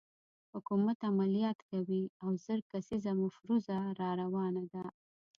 [0.53, 4.83] حکومت عملیات کوي او زر کسیزه مفروزه راروانه ده.